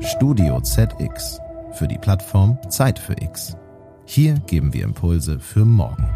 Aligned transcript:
Studio 0.00 0.58
ZX 0.60 1.38
für 1.72 1.86
die 1.86 1.98
Plattform 1.98 2.58
Zeit 2.70 2.98
für 2.98 3.12
X. 3.20 3.56
Hier 4.06 4.34
geben 4.46 4.72
wir 4.72 4.84
Impulse 4.84 5.38
für 5.38 5.64
morgen. 5.66 6.08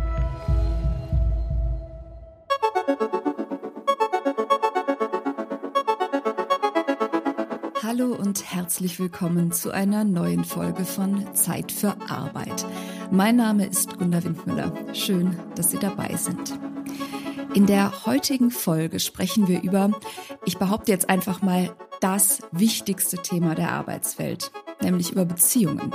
Hallo 7.82 8.14
und 8.14 8.50
herzlich 8.54 8.98
willkommen 8.98 9.52
zu 9.52 9.70
einer 9.70 10.04
neuen 10.04 10.44
Folge 10.44 10.84
von 10.86 11.34
Zeit 11.34 11.70
für 11.70 11.94
Arbeit. 12.08 12.64
Mein 13.10 13.36
Name 13.36 13.66
ist 13.66 13.98
Gunda 13.98 14.24
Windmüller. 14.24 14.72
Schön, 14.94 15.38
dass 15.54 15.70
Sie 15.70 15.78
dabei 15.78 16.16
sind. 16.16 16.58
In 17.52 17.66
der 17.66 18.06
heutigen 18.06 18.50
Folge 18.50 18.98
sprechen 19.00 19.48
wir 19.48 19.62
über, 19.62 19.90
ich 20.46 20.56
behaupte 20.56 20.90
jetzt 20.90 21.10
einfach 21.10 21.42
mal, 21.42 21.74
das 22.02 22.40
wichtigste 22.50 23.18
Thema 23.18 23.54
der 23.54 23.70
Arbeitswelt, 23.70 24.50
nämlich 24.82 25.12
über 25.12 25.24
Beziehungen. 25.24 25.92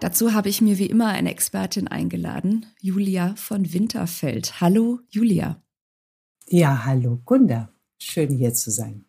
Dazu 0.00 0.34
habe 0.34 0.50
ich 0.50 0.60
mir 0.60 0.76
wie 0.78 0.86
immer 0.86 1.08
eine 1.08 1.30
Expertin 1.30 1.88
eingeladen, 1.88 2.66
Julia 2.82 3.34
von 3.36 3.72
Winterfeld. 3.72 4.60
Hallo, 4.60 5.00
Julia. 5.08 5.62
Ja, 6.46 6.84
hallo, 6.84 7.22
Gunda. 7.24 7.70
Schön 7.98 8.30
hier 8.30 8.52
zu 8.52 8.70
sein. 8.70 9.06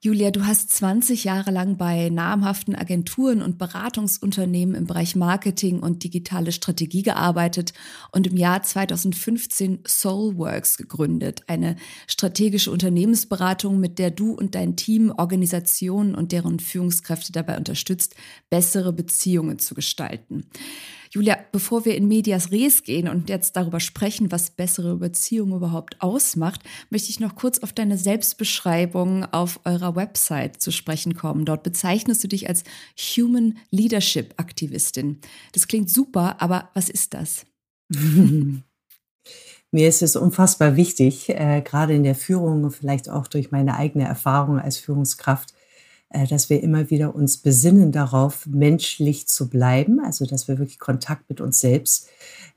Julia, 0.00 0.30
du 0.30 0.46
hast 0.46 0.70
20 0.70 1.24
Jahre 1.24 1.50
lang 1.50 1.76
bei 1.76 2.08
namhaften 2.10 2.74
Agenturen 2.74 3.42
und 3.42 3.58
Beratungsunternehmen 3.58 4.74
im 4.74 4.86
Bereich 4.86 5.16
Marketing 5.16 5.80
und 5.80 6.04
digitale 6.04 6.52
Strategie 6.52 7.02
gearbeitet 7.02 7.72
und 8.12 8.26
im 8.26 8.36
Jahr 8.36 8.62
2015 8.62 9.80
Soulworks 9.86 10.76
gegründet, 10.76 11.42
eine 11.46 11.76
strategische 12.06 12.70
Unternehmensberatung, 12.70 13.80
mit 13.80 13.98
der 13.98 14.10
du 14.10 14.32
und 14.32 14.54
dein 14.54 14.76
Team 14.76 15.12
Organisationen 15.16 16.14
und 16.14 16.32
deren 16.32 16.60
Führungskräfte 16.60 17.32
dabei 17.32 17.56
unterstützt, 17.56 18.14
bessere 18.50 18.92
Beziehungen 18.92 19.58
zu 19.58 19.74
gestalten. 19.74 20.46
Julia, 21.10 21.38
bevor 21.52 21.84
wir 21.84 21.96
in 21.96 22.08
Medias 22.08 22.50
Res 22.50 22.82
gehen 22.82 23.08
und 23.08 23.28
jetzt 23.28 23.56
darüber 23.56 23.80
sprechen, 23.80 24.30
was 24.30 24.50
bessere 24.50 24.96
Beziehungen 24.96 25.54
überhaupt 25.54 26.00
ausmacht, 26.00 26.62
möchte 26.90 27.10
ich 27.10 27.20
noch 27.20 27.34
kurz 27.34 27.60
auf 27.60 27.72
deine 27.72 27.96
Selbstbeschreibung 27.96 29.24
auf 29.26 29.60
eurer 29.64 29.96
Website 29.96 30.60
zu 30.60 30.70
sprechen 30.70 31.14
kommen. 31.14 31.44
Dort 31.44 31.62
bezeichnest 31.62 32.22
du 32.24 32.28
dich 32.28 32.48
als 32.48 32.64
Human 32.96 33.58
Leadership 33.70 34.34
Aktivistin. 34.36 35.18
Das 35.52 35.68
klingt 35.68 35.90
super, 35.90 36.40
aber 36.40 36.70
was 36.74 36.88
ist 36.88 37.14
das? 37.14 37.46
Mir 39.70 39.86
ist 39.88 40.00
es 40.00 40.16
unfassbar 40.16 40.76
wichtig, 40.76 41.28
äh, 41.28 41.60
gerade 41.60 41.94
in 41.94 42.02
der 42.02 42.14
Führung 42.14 42.64
und 42.64 42.70
vielleicht 42.70 43.10
auch 43.10 43.26
durch 43.26 43.50
meine 43.50 43.76
eigene 43.76 44.04
Erfahrung 44.06 44.58
als 44.58 44.78
Führungskraft, 44.78 45.52
dass 46.10 46.48
wir 46.48 46.62
immer 46.62 46.90
wieder 46.90 47.14
uns 47.14 47.36
besinnen 47.36 47.92
darauf, 47.92 48.46
menschlich 48.46 49.28
zu 49.28 49.48
bleiben, 49.48 50.00
also 50.00 50.24
dass 50.24 50.48
wir 50.48 50.58
wirklich 50.58 50.78
Kontakt 50.78 51.28
mit 51.28 51.40
uns 51.40 51.60
selbst 51.60 52.08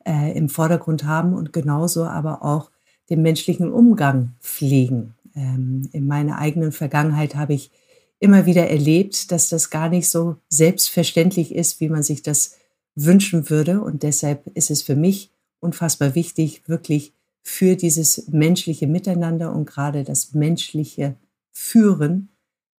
äh, 0.05 0.35
im 0.37 0.49
Vordergrund 0.49 1.03
haben 1.03 1.33
und 1.33 1.53
genauso 1.53 2.05
aber 2.05 2.43
auch 2.43 2.71
den 3.09 3.21
menschlichen 3.21 3.71
Umgang 3.71 4.33
pflegen. 4.39 5.15
Ähm, 5.35 5.89
in 5.91 6.07
meiner 6.07 6.37
eigenen 6.37 6.71
Vergangenheit 6.71 7.35
habe 7.35 7.53
ich 7.53 7.71
immer 8.19 8.45
wieder 8.45 8.69
erlebt, 8.69 9.31
dass 9.31 9.49
das 9.49 9.69
gar 9.69 9.89
nicht 9.89 10.09
so 10.09 10.37
selbstverständlich 10.47 11.53
ist, 11.53 11.81
wie 11.81 11.89
man 11.89 12.03
sich 12.03 12.21
das 12.21 12.57
wünschen 12.95 13.49
würde. 13.49 13.81
Und 13.81 14.03
deshalb 14.03 14.47
ist 14.55 14.71
es 14.71 14.81
für 14.81 14.95
mich 14.95 15.31
unfassbar 15.59 16.15
wichtig, 16.15 16.63
wirklich 16.67 17.13
für 17.43 17.75
dieses 17.75 18.27
menschliche 18.27 18.87
Miteinander 18.87 19.53
und 19.53 19.65
gerade 19.65 20.03
das 20.03 20.33
menschliche 20.33 21.15
Führen 21.51 22.29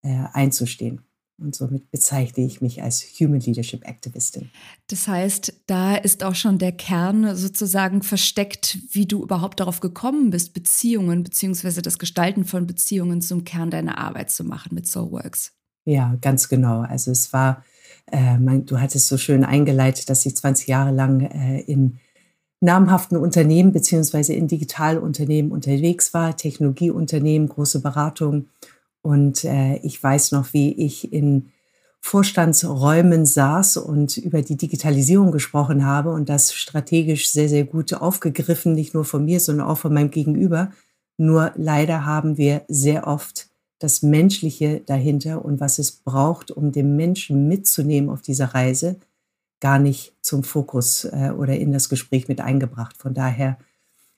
äh, 0.03 0.25
einzustehen. 0.33 1.01
Und 1.41 1.55
somit 1.55 1.89
bezeichne 1.89 2.45
ich 2.45 2.61
mich 2.61 2.83
als 2.83 3.01
Human 3.19 3.39
Leadership 3.39 3.87
Activistin. 3.87 4.51
Das 4.87 5.07
heißt, 5.07 5.61
da 5.65 5.95
ist 5.95 6.23
auch 6.23 6.35
schon 6.35 6.59
der 6.59 6.71
Kern 6.71 7.35
sozusagen 7.35 8.03
versteckt, 8.03 8.77
wie 8.91 9.07
du 9.07 9.23
überhaupt 9.23 9.59
darauf 9.59 9.79
gekommen 9.79 10.29
bist, 10.29 10.53
Beziehungen 10.53 11.23
beziehungsweise 11.23 11.81
das 11.81 11.97
Gestalten 11.97 12.45
von 12.45 12.67
Beziehungen 12.67 13.21
zum 13.21 13.43
Kern 13.43 13.71
deiner 13.71 13.97
Arbeit 13.97 14.29
zu 14.29 14.43
machen 14.43 14.75
mit 14.75 14.85
Soulworks. 14.85 15.53
Ja, 15.85 16.15
ganz 16.21 16.47
genau. 16.47 16.81
Also 16.81 17.09
es 17.09 17.33
war, 17.33 17.65
äh, 18.11 18.37
mein, 18.37 18.67
du 18.67 18.79
hattest 18.79 19.07
so 19.07 19.17
schön 19.17 19.43
eingeleitet, 19.43 20.11
dass 20.11 20.25
ich 20.27 20.35
20 20.35 20.67
Jahre 20.67 20.91
lang 20.91 21.21
äh, 21.21 21.61
in 21.61 21.97
namhaften 22.59 23.17
Unternehmen 23.17 23.71
beziehungsweise 23.71 24.33
in 24.33 24.47
Digitalunternehmen 24.47 25.51
unterwegs 25.51 26.13
war, 26.13 26.37
Technologieunternehmen, 26.37 27.49
große 27.49 27.81
Beratungen 27.81 28.49
und 29.01 29.43
äh, 29.43 29.77
ich 29.77 30.01
weiß 30.01 30.31
noch, 30.31 30.53
wie 30.53 30.73
ich 30.73 31.11
in 31.11 31.51
Vorstandsräumen 32.01 33.25
saß 33.25 33.77
und 33.77 34.17
über 34.17 34.41
die 34.41 34.57
Digitalisierung 34.57 35.31
gesprochen 35.31 35.85
habe 35.85 36.11
und 36.11 36.29
das 36.29 36.53
strategisch 36.53 37.31
sehr, 37.31 37.47
sehr 37.47 37.63
gut 37.63 37.93
aufgegriffen, 37.93 38.73
nicht 38.73 38.93
nur 38.93 39.05
von 39.05 39.23
mir, 39.23 39.39
sondern 39.39 39.67
auch 39.67 39.77
von 39.77 39.93
meinem 39.93 40.09
Gegenüber. 40.09 40.71
Nur 41.17 41.51
leider 41.55 42.05
haben 42.05 42.37
wir 42.37 42.63
sehr 42.67 43.07
oft 43.07 43.49
das 43.77 44.01
Menschliche 44.01 44.81
dahinter 44.85 45.45
und 45.45 45.59
was 45.59 45.79
es 45.79 45.91
braucht, 45.91 46.51
um 46.51 46.71
den 46.71 46.95
Menschen 46.95 47.47
mitzunehmen 47.47 48.09
auf 48.09 48.21
dieser 48.21 48.47
Reise, 48.47 48.97
gar 49.59 49.79
nicht 49.79 50.13
zum 50.21 50.43
Fokus 50.43 51.05
äh, 51.05 51.31
oder 51.37 51.55
in 51.55 51.71
das 51.71 51.89
Gespräch 51.89 52.27
mit 52.27 52.41
eingebracht. 52.41 52.97
Von 52.97 53.13
daher 53.13 53.57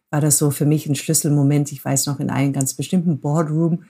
war 0.09 0.21
das 0.21 0.37
so 0.37 0.51
für 0.51 0.65
mich 0.65 0.87
ein 0.87 0.95
Schlüsselmoment. 0.95 1.71
Ich 1.71 1.83
weiß 1.83 2.05
noch 2.05 2.19
in 2.19 2.29
einem 2.29 2.53
ganz 2.53 2.73
bestimmten 2.73 3.19
Boardroom, 3.19 3.83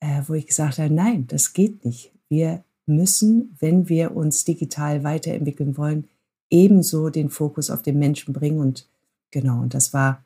äh, 0.00 0.22
wo 0.26 0.34
ich 0.34 0.46
gesagt 0.46 0.78
habe, 0.78 0.92
nein, 0.92 1.26
das 1.26 1.52
geht 1.52 1.84
nicht. 1.84 2.12
Wir 2.28 2.64
müssen, 2.86 3.56
wenn 3.58 3.88
wir 3.88 4.16
uns 4.16 4.44
digital 4.44 5.04
weiterentwickeln 5.04 5.76
wollen, 5.76 6.08
ebenso 6.50 7.10
den 7.10 7.30
Fokus 7.30 7.70
auf 7.70 7.82
den 7.82 7.98
Menschen 7.98 8.32
bringen. 8.32 8.58
Und 8.58 8.88
genau, 9.30 9.60
und 9.60 9.74
das 9.74 9.92
war 9.92 10.24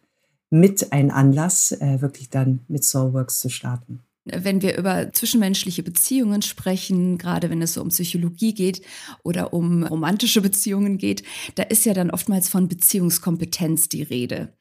mit 0.50 0.92
ein 0.92 1.10
Anlass, 1.10 1.72
äh, 1.72 2.00
wirklich 2.00 2.30
dann 2.30 2.60
mit 2.68 2.84
Soulworks 2.84 3.40
zu 3.40 3.48
starten. 3.48 4.00
Wenn 4.24 4.62
wir 4.62 4.78
über 4.78 5.12
zwischenmenschliche 5.12 5.82
Beziehungen 5.82 6.42
sprechen, 6.42 7.18
gerade 7.18 7.50
wenn 7.50 7.60
es 7.60 7.74
so 7.74 7.82
um 7.82 7.88
Psychologie 7.88 8.54
geht 8.54 8.82
oder 9.24 9.52
um 9.52 9.82
romantische 9.82 10.40
Beziehungen 10.40 10.96
geht, 10.96 11.24
da 11.56 11.64
ist 11.64 11.84
ja 11.84 11.92
dann 11.92 12.10
oftmals 12.10 12.48
von 12.48 12.68
Beziehungskompetenz 12.68 13.88
die 13.88 14.02
Rede. 14.02 14.52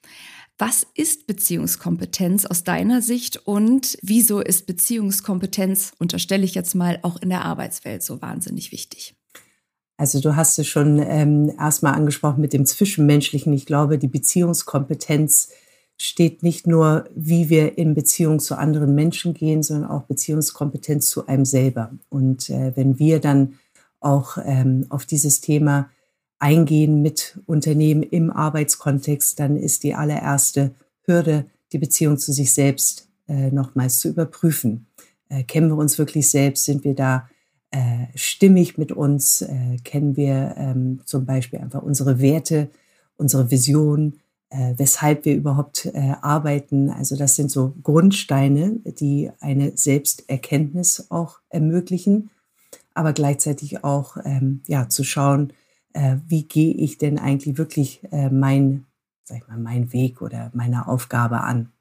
Was 0.61 0.85
ist 0.93 1.25
Beziehungskompetenz 1.25 2.45
aus 2.45 2.63
deiner 2.63 3.01
Sicht 3.01 3.47
und 3.47 3.97
wieso 4.03 4.41
ist 4.41 4.67
Beziehungskompetenz, 4.67 5.93
unterstelle 5.97 6.45
ich 6.45 6.53
jetzt 6.53 6.75
mal, 6.75 6.99
auch 7.01 7.19
in 7.19 7.29
der 7.29 7.43
Arbeitswelt 7.45 8.03
so 8.03 8.21
wahnsinnig 8.21 8.71
wichtig? 8.71 9.15
Also 9.97 10.21
du 10.21 10.35
hast 10.35 10.59
es 10.59 10.67
schon 10.67 10.99
ähm, 10.99 11.51
erstmal 11.57 11.95
angesprochen 11.95 12.41
mit 12.41 12.53
dem 12.53 12.67
Zwischenmenschlichen. 12.67 13.51
Ich 13.53 13.65
glaube, 13.65 13.97
die 13.97 14.07
Beziehungskompetenz 14.07 15.49
steht 15.97 16.43
nicht 16.43 16.67
nur, 16.67 17.09
wie 17.15 17.49
wir 17.49 17.79
in 17.79 17.95
Beziehung 17.95 18.39
zu 18.39 18.55
anderen 18.55 18.93
Menschen 18.93 19.33
gehen, 19.33 19.63
sondern 19.63 19.89
auch 19.89 20.03
Beziehungskompetenz 20.03 21.09
zu 21.09 21.25
einem 21.25 21.45
selber. 21.45 21.89
Und 22.09 22.51
äh, 22.51 22.73
wenn 22.75 22.99
wir 22.99 23.19
dann 23.19 23.55
auch 23.99 24.37
ähm, 24.45 24.85
auf 24.89 25.07
dieses 25.07 25.41
Thema 25.41 25.89
eingehen 26.41 27.01
mit 27.01 27.39
Unternehmen 27.45 28.03
im 28.03 28.31
Arbeitskontext, 28.31 29.39
dann 29.39 29.55
ist 29.55 29.83
die 29.83 29.93
allererste 29.93 30.71
Hürde, 31.03 31.45
die 31.71 31.77
Beziehung 31.77 32.17
zu 32.17 32.33
sich 32.33 32.53
selbst 32.53 33.07
äh, 33.27 33.51
nochmals 33.51 33.99
zu 33.99 34.09
überprüfen. 34.09 34.87
Äh, 35.29 35.43
kennen 35.43 35.69
wir 35.69 35.77
uns 35.77 35.99
wirklich 35.99 36.29
selbst? 36.29 36.65
Sind 36.65 36.83
wir 36.83 36.95
da 36.95 37.29
äh, 37.69 38.07
stimmig 38.15 38.77
mit 38.77 38.91
uns? 38.91 39.43
Äh, 39.43 39.77
kennen 39.83 40.17
wir 40.17 40.55
ähm, 40.57 41.01
zum 41.05 41.25
Beispiel 41.25 41.59
einfach 41.59 41.83
unsere 41.83 42.19
Werte, 42.19 42.69
unsere 43.17 43.51
Vision, 43.51 44.19
äh, 44.49 44.73
weshalb 44.77 45.25
wir 45.25 45.35
überhaupt 45.35 45.85
äh, 45.93 46.13
arbeiten? 46.21 46.89
Also 46.89 47.15
das 47.15 47.35
sind 47.35 47.51
so 47.51 47.75
Grundsteine, 47.83 48.79
die 48.83 49.29
eine 49.39 49.77
Selbsterkenntnis 49.77 51.05
auch 51.09 51.39
ermöglichen, 51.49 52.31
aber 52.95 53.13
gleichzeitig 53.13 53.83
auch 53.83 54.17
ähm, 54.25 54.61
ja, 54.67 54.89
zu 54.89 55.03
schauen, 55.03 55.53
äh, 55.93 56.17
wie 56.27 56.43
gehe 56.43 56.73
ich 56.73 56.97
denn 56.97 57.19
eigentlich 57.19 57.57
wirklich 57.57 58.01
äh, 58.11 58.29
mein, 58.29 58.85
sag 59.23 59.37
ich 59.37 59.47
mal, 59.47 59.57
mein 59.57 59.93
Weg 59.93 60.21
oder 60.21 60.51
meine 60.53 60.87
Aufgabe 60.87 61.41
an. 61.41 61.71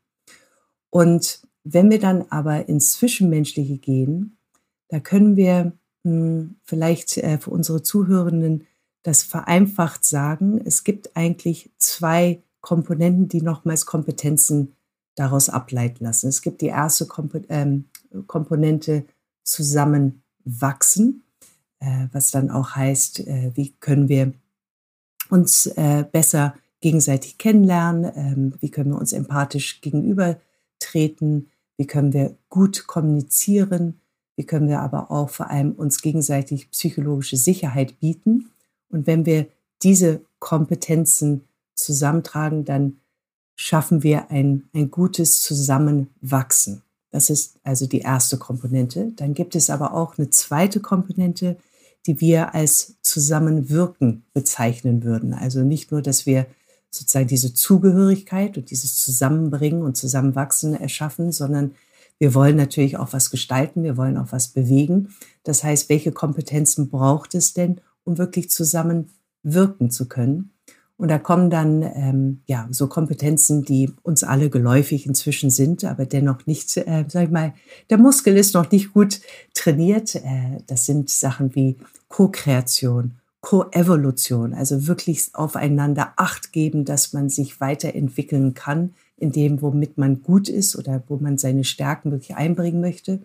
Und 0.91 1.43
wenn 1.65 1.91
wir 1.91 2.01
dann 2.01 2.25
aber 2.31 2.69
ins 2.69 2.93
Zwischenmenschliche 2.93 3.79
gehen, 3.79 4.39
da 4.89 5.01
können 5.01 5.37
wir 5.37 5.73
mh, 6.05 6.13
hm, 6.13 6.57
vielleicht 6.63 7.17
äh, 7.19 7.39
für 7.39 7.51
unsere 7.51 7.83
Zuhörenden 7.83 8.67
das 9.03 9.23
vereinfacht 9.23 10.05
sagen. 10.05 10.61
Es 10.65 10.85
gibt 10.85 11.17
eigentlich 11.17 11.71
zwei 11.79 12.43
Komponenten, 12.61 13.29
die 13.29 13.41
nochmals 13.41 13.87
Kompetenzen 13.87 14.75
daraus 15.15 15.49
ableiten 15.49 16.05
lassen. 16.05 16.29
Es 16.29 16.43
gibt 16.43 16.61
die 16.61 16.67
erste 16.67 17.07
Komp 17.07 17.35
ähm, 17.49 17.87
Komponente 18.27 19.05
zusammenwachsen 19.43 21.23
was 22.13 22.31
dann 22.31 22.51
auch 22.51 22.77
heißt, 22.77 23.21
äh, 23.21 23.53
wie 23.55 23.73
können 23.81 24.09
wir 24.09 24.33
uns 25.31 25.67
äh, 25.67 26.05
besser 26.11 26.55
gegenseitig 26.81 27.39
kennenlernen, 27.39 28.13
ähm, 28.15 28.55
wie 28.61 28.71
können 28.71 28.91
wir 28.91 28.99
uns 28.99 29.13
empathisch 29.13 29.81
gegenübertreten, 29.81 31.51
wie 31.77 31.87
können 31.87 32.13
wir 32.13 32.37
gut 32.49 32.87
kommunizieren, 32.87 34.01
wie 34.37 34.45
können 34.45 34.69
wir 34.69 34.81
aber 34.81 35.11
auch 35.11 35.31
vor 35.31 35.51
allem 35.51 35.73
uns 35.73 36.01
gegenseitig 36.01 36.71
psychologische 36.71 37.37
Sicherheit 37.37 38.01
bieten. 38.01 38.51
Und 38.89 39.07
wenn 39.07 39.27
wir 39.27 39.47
diese 39.83 40.23
Kompetenzen 40.39 41.45
zusammentragen, 41.75 42.65
dann 42.65 43.01
schaffen 43.57 44.03
wir 44.03 44.31
ein, 44.31 44.69
ein 44.75 44.91
gutes 44.91 45.43
Zusammenwachsen. 45.43 46.83
Das 47.11 47.29
ist 47.29 47.59
also 47.63 47.87
die 47.87 48.01
erste 48.01 48.39
Komponente. 48.39 49.13
Dann 49.17 49.35
gibt 49.35 49.55
es 49.55 49.69
aber 49.69 49.93
auch 49.93 50.17
eine 50.17 50.31
zweite 50.31 50.81
Komponente, 50.81 51.57
die 52.07 52.21
wir 52.21 52.55
als 52.55 52.97
Zusammenwirken 53.03 54.25
bezeichnen 54.33 55.03
würden. 55.03 55.35
Also 55.35 55.61
nicht 55.63 55.93
nur, 55.93 56.03
dass 56.03 56.27
wir 56.27 56.47
sozusagen 56.91 57.29
diese 57.29 57.55
Zugehörigkeit 57.55 58.57
und 58.57 58.71
dieses 58.71 58.97
Zusammenbringen 58.97 59.83
und 59.83 59.97
Zusammenwachsen 59.97 60.75
erschaffen, 60.75 61.31
sondern 61.31 61.73
wir 62.19 62.35
wollen 62.35 62.57
natürlich 62.57 62.99
auch 62.99 63.13
was 63.13 63.31
gestalten, 63.31 63.83
wir 63.83 63.97
wollen 63.97 64.19
auch 64.19 64.33
was 64.33 64.49
bewegen. 64.49 65.15
Das 65.43 65.65
heißt, 65.65 65.89
welche 65.89 66.13
Kompetenzen 66.13 66.91
braucht 66.91 67.35
es 67.35 67.55
denn, 67.55 67.81
um 68.05 68.19
wirklich 68.19 68.51
zusammenwirken 68.51 69.91
zu 69.91 70.07
können? 70.09 70.51
Und 71.01 71.09
da 71.09 71.19
kommen 71.19 71.49
dann 71.49 71.83
ähm, 71.83 72.43
ja 72.47 72.69
so 72.71 72.87
Kompetenzen, 72.87 73.65
die 73.65 73.91
uns 74.03 74.23
alle 74.23 74.51
geläufig 74.51 75.07
inzwischen 75.07 75.49
sind, 75.49 75.83
aber 75.83 76.05
dennoch 76.05 76.45
nicht, 76.45 76.77
äh, 76.77 77.07
sag 77.09 77.25
ich 77.25 77.31
mal, 77.31 77.55
der 77.89 77.97
Muskel 77.97 78.37
ist 78.37 78.53
noch 78.53 78.71
nicht 78.71 78.93
gut 78.93 79.23
trainiert. 79.55 80.15
Äh, 80.17 80.59
das 80.67 80.85
sind 80.85 81.09
Sachen 81.09 81.55
wie 81.55 81.79
Co-Kreation, 82.09 83.13
Co-Evolution, 83.41 84.53
also 84.53 84.87
wirklich 84.87 85.31
aufeinander 85.33 86.13
Acht 86.17 86.53
geben, 86.53 86.85
dass 86.85 87.15
man 87.15 87.31
sich 87.31 87.63
weiterentwickeln 87.63 88.53
kann 88.53 88.93
in 89.17 89.33
dem, 89.33 89.63
womit 89.63 89.97
man 89.97 90.23
gut 90.23 90.51
ist 90.51 90.77
oder 90.77 91.03
wo 91.09 91.17
man 91.17 91.39
seine 91.39 91.65
Stärken 91.65 92.11
wirklich 92.11 92.37
einbringen 92.37 92.83
möchte. 92.83 93.23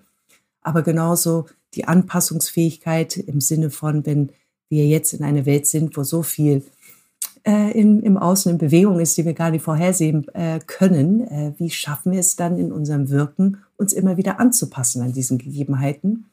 Aber 0.62 0.82
genauso 0.82 1.48
die 1.74 1.84
Anpassungsfähigkeit 1.84 3.18
im 3.18 3.42
Sinne 3.42 3.70
von, 3.70 4.06
wenn 4.06 4.30
wir 4.70 4.88
jetzt 4.88 5.12
in 5.12 5.26
einer 5.26 5.46
Welt 5.46 5.68
sind, 5.68 5.98
wo 5.98 6.04
so 6.04 6.24
viel 6.24 6.64
äh, 7.46 7.72
in, 7.72 8.02
im 8.02 8.18
Außen 8.18 8.52
in 8.52 8.58
Bewegung 8.58 9.00
ist, 9.00 9.18
die 9.18 9.26
wir 9.26 9.34
gar 9.34 9.52
nicht 9.52 9.64
vorhersehen 9.64 10.28
äh, 10.34 10.60
können, 10.66 11.22
äh, 11.28 11.54
wie 11.58 11.70
schaffen 11.70 12.12
wir 12.12 12.20
es 12.20 12.36
dann 12.36 12.58
in 12.58 12.72
unserem 12.72 13.10
Wirken, 13.10 13.58
uns 13.78 13.94
immer 13.94 14.18
wieder 14.18 14.40
anzupassen 14.40 15.02
an 15.02 15.14
diesen 15.14 15.38
Gegebenheiten? 15.38 16.26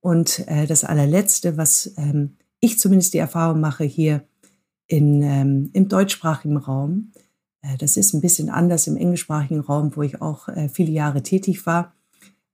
Und 0.00 0.46
äh, 0.48 0.66
das 0.66 0.84
allerletzte, 0.84 1.56
was 1.56 1.92
ähm, 1.96 2.36
ich 2.60 2.78
zumindest 2.78 3.14
die 3.14 3.18
Erfahrung 3.18 3.60
mache 3.60 3.84
hier 3.84 4.24
in, 4.86 5.22
ähm, 5.22 5.70
im 5.72 5.88
deutschsprachigen 5.88 6.56
Raum, 6.56 7.12
äh, 7.62 7.76
das 7.78 7.96
ist 7.96 8.14
ein 8.14 8.20
bisschen 8.20 8.50
anders 8.50 8.86
im 8.86 8.96
englischsprachigen 8.96 9.60
Raum, 9.60 9.94
wo 9.94 10.02
ich 10.02 10.20
auch 10.20 10.48
äh, 10.48 10.68
viele 10.68 10.92
Jahre 10.92 11.22
tätig 11.22 11.66
war. 11.66 11.94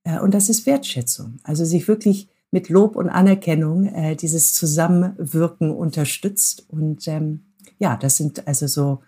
Äh, 0.04 0.20
und 0.20 0.34
das 0.34 0.48
ist 0.48 0.66
Wertschätzung. 0.66 1.38
Also 1.42 1.64
sich 1.64 1.88
wirklich 1.88 2.28
mit 2.50 2.68
Lob 2.68 2.96
und 2.96 3.08
Anerkennung 3.08 3.86
äh, 3.86 4.16
dieses 4.16 4.54
Zusammenwirken 4.54 5.70
unterstützt. 5.70 6.66
Und 6.68 7.06
ähm, 7.06 7.49
ja, 7.80 7.96
das 7.96 8.16
sind 8.16 8.46
also 8.46 8.66
so 8.68 9.02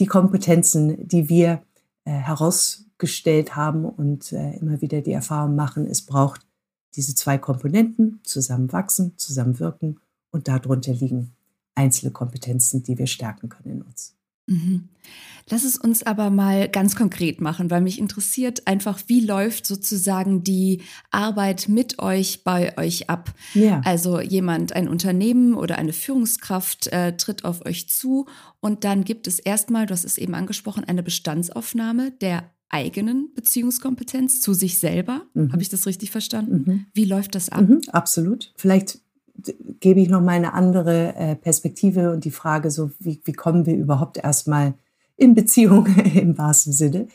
die 0.00 0.06
Kompetenzen, 0.06 1.06
die 1.06 1.28
wir 1.28 1.62
äh, 2.04 2.10
herausgestellt 2.10 3.54
haben 3.54 3.84
und 3.84 4.32
äh, 4.32 4.56
immer 4.56 4.80
wieder 4.80 5.02
die 5.02 5.12
Erfahrung 5.12 5.54
machen, 5.54 5.86
es 5.86 6.02
braucht 6.02 6.40
diese 6.96 7.14
zwei 7.14 7.38
Komponenten, 7.38 8.20
zusammenwachsen, 8.24 9.16
zusammenwirken 9.18 10.00
und 10.30 10.48
darunter 10.48 10.92
liegen 10.92 11.32
einzelne 11.74 12.12
Kompetenzen, 12.12 12.82
die 12.82 12.98
wir 12.98 13.06
stärken 13.06 13.48
können 13.48 13.76
in 13.76 13.82
uns. 13.82 14.13
Mhm. 14.46 14.88
Lass 15.50 15.64
es 15.64 15.76
uns 15.76 16.02
aber 16.02 16.30
mal 16.30 16.68
ganz 16.68 16.96
konkret 16.96 17.40
machen, 17.40 17.70
weil 17.70 17.82
mich 17.82 17.98
interessiert 17.98 18.66
einfach, 18.66 19.00
wie 19.08 19.20
läuft 19.20 19.66
sozusagen 19.66 20.42
die 20.42 20.80
Arbeit 21.10 21.68
mit 21.68 21.98
euch 21.98 22.44
bei 22.44 22.76
euch 22.78 23.10
ab. 23.10 23.34
Ja. 23.52 23.82
Also 23.84 24.20
jemand, 24.20 24.72
ein 24.72 24.88
Unternehmen 24.88 25.54
oder 25.54 25.76
eine 25.76 25.92
Führungskraft 25.92 26.86
äh, 26.88 27.16
tritt 27.16 27.44
auf 27.44 27.66
euch 27.66 27.90
zu 27.90 28.26
und 28.60 28.84
dann 28.84 29.04
gibt 29.04 29.26
es 29.26 29.38
erstmal, 29.38 29.84
du 29.84 29.92
hast 29.92 30.04
es 30.04 30.16
eben 30.16 30.34
angesprochen, 30.34 30.84
eine 30.84 31.02
Bestandsaufnahme 31.02 32.12
der 32.12 32.50
eigenen 32.70 33.32
Beziehungskompetenz 33.34 34.40
zu 34.40 34.54
sich 34.54 34.78
selber. 34.78 35.26
Mhm. 35.34 35.52
Habe 35.52 35.62
ich 35.62 35.68
das 35.68 35.86
richtig 35.86 36.10
verstanden? 36.10 36.64
Mhm. 36.66 36.86
Wie 36.94 37.04
läuft 37.04 37.34
das 37.34 37.50
ab? 37.50 37.68
Mhm, 37.68 37.82
absolut. 37.92 38.52
Vielleicht 38.56 38.98
gebe 39.80 40.00
ich 40.00 40.08
noch 40.08 40.20
mal 40.20 40.32
eine 40.32 40.54
andere 40.54 41.14
äh, 41.16 41.36
Perspektive 41.36 42.12
und 42.12 42.24
die 42.24 42.30
Frage 42.30 42.70
so, 42.70 42.90
wie, 42.98 43.20
wie 43.24 43.32
kommen 43.32 43.66
wir 43.66 43.74
überhaupt 43.74 44.16
erstmal 44.16 44.74
in 45.16 45.34
Beziehung 45.34 45.86
im 46.14 46.38
wahrsten 46.38 46.72
Sinne? 46.72 47.08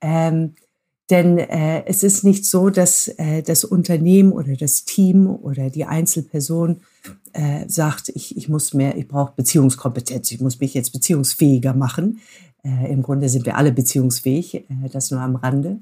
Ähm, 0.00 0.54
denn 1.10 1.36
äh, 1.36 1.84
es 1.86 2.02
ist 2.02 2.24
nicht 2.24 2.46
so, 2.46 2.70
dass 2.70 3.08
äh, 3.08 3.42
das 3.42 3.64
Unternehmen 3.64 4.32
oder 4.32 4.56
das 4.56 4.84
Team 4.84 5.28
oder 5.28 5.68
die 5.68 5.84
Einzelperson 5.84 6.80
äh, 7.34 7.68
sagt, 7.68 8.08
ich, 8.14 8.36
ich 8.36 8.48
muss 8.48 8.72
mehr, 8.72 8.96
ich 8.96 9.06
brauche 9.06 9.34
Beziehungskompetenz, 9.36 10.32
ich 10.32 10.40
muss 10.40 10.60
mich 10.60 10.72
jetzt 10.72 10.92
beziehungsfähiger 10.92 11.74
machen. 11.74 12.20
Äh, 12.62 12.90
Im 12.90 13.02
Grunde 13.02 13.28
sind 13.28 13.44
wir 13.44 13.58
alle 13.58 13.72
beziehungsfähig, 13.72 14.54
äh, 14.54 14.64
das 14.90 15.10
nur 15.10 15.20
am 15.20 15.36
Rande. 15.36 15.78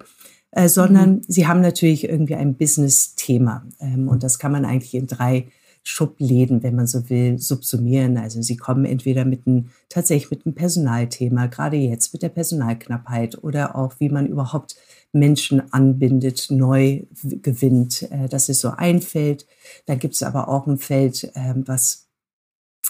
Sondern 0.66 1.14
mhm. 1.14 1.22
sie 1.26 1.46
haben 1.46 1.62
natürlich 1.62 2.06
irgendwie 2.06 2.34
ein 2.34 2.56
Business-Thema. 2.56 3.64
Ähm, 3.80 4.08
und 4.08 4.22
das 4.22 4.38
kann 4.38 4.52
man 4.52 4.66
eigentlich 4.66 4.92
in 4.92 5.06
drei 5.06 5.46
Schubläden, 5.84 6.62
wenn 6.62 6.76
man 6.76 6.86
so 6.86 7.10
will, 7.10 7.38
subsumieren. 7.38 8.16
Also 8.16 8.40
sie 8.40 8.56
kommen 8.56 8.84
entweder 8.84 9.24
mit 9.24 9.46
einem, 9.46 9.70
tatsächlich 9.88 10.30
mit 10.30 10.46
einem 10.46 10.54
Personalthema, 10.54 11.46
gerade 11.46 11.76
jetzt 11.76 12.12
mit 12.12 12.22
der 12.22 12.28
Personalknappheit 12.28 13.42
oder 13.42 13.76
auch, 13.76 13.94
wie 13.98 14.08
man 14.08 14.26
überhaupt 14.26 14.76
Menschen 15.12 15.72
anbindet, 15.72 16.46
neu 16.50 17.02
gewinnt. 17.22 18.02
Äh, 18.10 18.28
das 18.28 18.48
ist 18.48 18.60
so 18.60 18.70
ein 18.70 19.02
Feld. 19.02 19.46
Dann 19.86 19.98
gibt 19.98 20.14
es 20.14 20.22
aber 20.22 20.48
auch 20.48 20.66
ein 20.66 20.78
Feld, 20.78 21.30
ähm, 21.34 21.64
was 21.66 22.06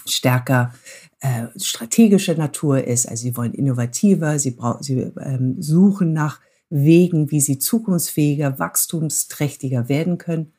stärker 0.05 0.73
äh, 1.19 1.47
strategische 1.55 2.35
Natur 2.35 2.83
ist. 2.83 3.07
Also 3.07 3.23
sie 3.23 3.35
wollen 3.35 3.53
innovativer, 3.53 4.37
sie, 4.37 4.55
sie 4.81 5.11
ähm, 5.19 5.61
suchen 5.61 6.13
nach 6.13 6.41
Wegen, 6.69 7.31
wie 7.31 7.41
sie 7.41 7.59
zukunftsfähiger, 7.59 8.59
wachstumsträchtiger 8.59 9.89
werden 9.89 10.17
können 10.17 10.53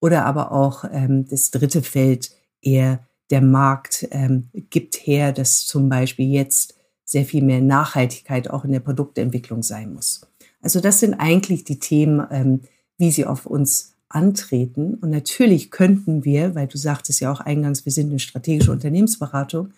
oder 0.00 0.24
aber 0.24 0.52
auch 0.52 0.84
ähm, 0.90 1.26
das 1.28 1.50
dritte 1.50 1.82
Feld 1.82 2.30
eher 2.60 3.06
der 3.30 3.40
Markt 3.40 4.08
ähm, 4.10 4.48
gibt 4.52 4.96
her, 4.96 5.32
dass 5.32 5.66
zum 5.66 5.88
Beispiel 5.88 6.28
jetzt 6.28 6.74
sehr 7.04 7.24
viel 7.24 7.42
mehr 7.42 7.60
Nachhaltigkeit 7.60 8.50
auch 8.50 8.64
in 8.64 8.72
der 8.72 8.80
Produktentwicklung 8.80 9.62
sein 9.62 9.94
muss. 9.94 10.22
Also 10.62 10.80
das 10.80 11.00
sind 11.00 11.14
eigentlich 11.14 11.64
die 11.64 11.78
Themen, 11.78 12.26
ähm, 12.30 12.60
wie 12.98 13.10
sie 13.10 13.24
auf 13.24 13.46
uns 13.46 13.94
antreten. 14.08 14.94
Und 14.94 15.10
natürlich 15.10 15.70
könnten 15.70 16.24
wir, 16.24 16.54
weil 16.54 16.66
du 16.66 16.76
sagtest 16.76 17.20
ja 17.20 17.32
auch 17.32 17.40
eingangs, 17.40 17.84
wir 17.84 17.92
sind 17.92 18.10
eine 18.10 18.18
strategische 18.18 18.72
Unternehmensberatung, 18.72 19.72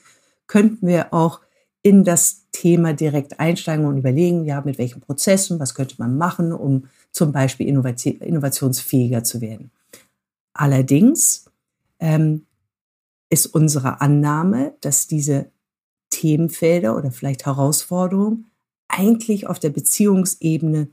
könnten 0.46 0.86
wir 0.86 1.12
auch 1.12 1.40
in 1.82 2.04
das 2.04 2.46
Thema 2.52 2.92
direkt 2.92 3.40
einsteigen 3.40 3.86
und 3.86 3.98
überlegen, 3.98 4.44
ja, 4.44 4.60
mit 4.60 4.78
welchen 4.78 5.00
Prozessen, 5.00 5.58
was 5.58 5.74
könnte 5.74 5.96
man 5.98 6.16
machen, 6.16 6.52
um 6.52 6.84
zum 7.10 7.32
Beispiel 7.32 7.66
innovationsfähiger 7.68 9.24
zu 9.24 9.40
werden. 9.40 9.70
Allerdings 10.54 11.46
ähm, 11.98 12.46
ist 13.30 13.46
unsere 13.46 14.00
Annahme, 14.00 14.74
dass 14.80 15.06
diese 15.06 15.50
Themenfelder 16.10 16.96
oder 16.96 17.10
vielleicht 17.10 17.46
Herausforderungen 17.46 18.50
eigentlich 18.88 19.46
auf 19.46 19.58
der 19.58 19.70
Beziehungsebene 19.70 20.88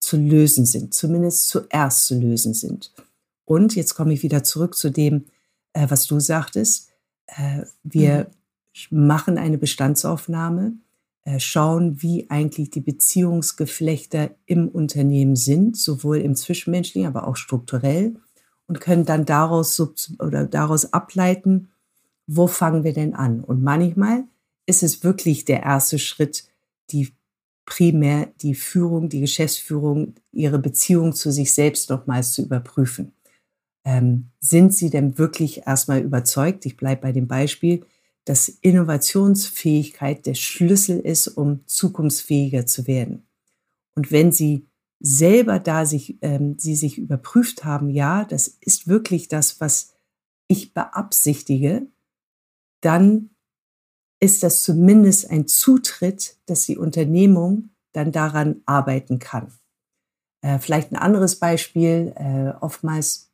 zu 0.00 0.16
lösen 0.16 0.66
sind, 0.66 0.94
zumindest 0.94 1.48
zuerst 1.48 2.06
zu 2.06 2.18
lösen 2.18 2.54
sind. 2.54 2.92
Und 3.44 3.74
jetzt 3.74 3.94
komme 3.94 4.12
ich 4.12 4.22
wieder 4.22 4.44
zurück 4.44 4.76
zu 4.76 4.90
dem, 4.90 5.24
äh, 5.72 5.86
was 5.88 6.06
du 6.06 6.20
sagtest. 6.20 6.90
Äh, 7.26 7.62
wir 7.82 8.30
mhm. 8.90 9.06
machen 9.06 9.38
eine 9.38 9.58
Bestandsaufnahme, 9.58 10.74
äh, 11.24 11.40
schauen, 11.40 12.02
wie 12.02 12.28
eigentlich 12.30 12.70
die 12.70 12.80
Beziehungsgeflechter 12.80 14.30
im 14.44 14.68
Unternehmen 14.68 15.36
sind, 15.36 15.76
sowohl 15.76 16.18
im 16.18 16.36
Zwischenmenschlichen, 16.36 17.08
aber 17.08 17.26
auch 17.26 17.36
strukturell 17.36 18.16
und 18.68 18.80
können 18.80 19.04
dann 19.04 19.24
daraus 19.24 19.80
oder 20.20 20.46
daraus 20.46 20.92
ableiten, 20.92 21.70
wo 22.26 22.46
fangen 22.46 22.84
wir 22.84 22.92
denn 22.92 23.14
an? 23.14 23.42
Und 23.42 23.62
manchmal 23.62 24.24
ist 24.66 24.82
es 24.82 25.02
wirklich 25.02 25.44
der 25.46 25.62
erste 25.62 25.98
Schritt, 25.98 26.44
die 26.90 27.12
primär 27.64 28.30
die 28.40 28.54
Führung, 28.54 29.08
die 29.08 29.20
Geschäftsführung, 29.20 30.14
ihre 30.32 30.58
Beziehung 30.58 31.14
zu 31.14 31.32
sich 31.32 31.52
selbst 31.52 31.90
nochmals 31.90 32.32
zu 32.32 32.42
überprüfen. 32.42 33.12
Ähm, 33.84 34.28
sind 34.40 34.74
sie 34.74 34.90
denn 34.90 35.18
wirklich 35.18 35.66
erstmal 35.66 36.00
überzeugt? 36.00 36.66
Ich 36.66 36.76
bleibe 36.76 37.02
bei 37.02 37.12
dem 37.12 37.26
Beispiel, 37.26 37.84
dass 38.24 38.48
Innovationsfähigkeit 38.48 40.26
der 40.26 40.34
Schlüssel 40.34 41.00
ist, 41.00 41.28
um 41.28 41.60
zukunftsfähiger 41.66 42.66
zu 42.66 42.86
werden. 42.86 43.26
Und 43.94 44.12
wenn 44.12 44.32
sie 44.32 44.67
selber 45.00 45.58
da 45.60 45.86
sich, 45.86 46.18
ähm, 46.22 46.56
sie 46.58 46.74
sich 46.74 46.98
überprüft 46.98 47.64
haben, 47.64 47.90
ja, 47.90 48.24
das 48.24 48.48
ist 48.48 48.88
wirklich 48.88 49.28
das, 49.28 49.60
was 49.60 49.94
ich 50.48 50.74
beabsichtige, 50.74 51.86
dann 52.80 53.30
ist 54.20 54.42
das 54.42 54.62
zumindest 54.62 55.30
ein 55.30 55.46
Zutritt, 55.46 56.36
dass 56.46 56.66
die 56.66 56.76
Unternehmung 56.76 57.70
dann 57.92 58.12
daran 58.12 58.62
arbeiten 58.66 59.18
kann. 59.18 59.52
Äh, 60.40 60.58
vielleicht 60.58 60.92
ein 60.92 60.96
anderes 60.96 61.36
Beispiel, 61.36 62.12
äh, 62.16 62.52
oftmals, 62.60 63.30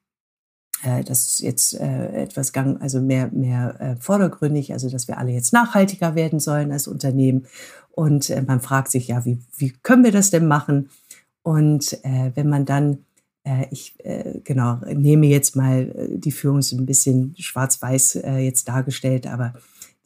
äh, 0.83 1.04
das 1.04 1.26
ist 1.26 1.40
jetzt 1.40 1.75
äh, 1.75 2.23
etwas 2.23 2.52
gang, 2.52 2.80
also 2.80 3.00
mehr, 3.00 3.30
mehr 3.33 3.80
äh, 3.80 3.97
vordergründig, 3.97 4.73
also 4.73 4.90
dass 4.90 5.09
wir 5.09 5.18
alle 5.18 5.33
jetzt 5.33 5.52
nachhaltiger 5.52 6.14
werden 6.14 6.40
sollen 6.40 6.73
als 6.73 6.87
Unternehmen. 6.87 7.47
Und 7.90 8.28
äh, 8.30 8.42
man 8.42 8.61
fragt 8.61 8.90
sich, 8.90 9.09
ja, 9.09 9.25
wie, 9.25 9.38
wie 9.56 9.71
können 9.71 10.04
wir 10.04 10.12
das 10.12 10.30
denn 10.30 10.47
machen? 10.47 10.90
Und 11.44 12.00
wenn 12.02 12.48
man 12.48 12.64
dann 12.64 13.04
ich 13.70 13.96
genau 14.42 14.78
nehme 14.86 15.26
jetzt 15.26 15.54
mal 15.54 16.10
die 16.16 16.32
Führung 16.32 16.62
so 16.62 16.76
ein 16.76 16.86
bisschen 16.86 17.34
schwarz-weiß 17.38 18.14
jetzt 18.38 18.66
dargestellt, 18.68 19.26
aber 19.26 19.52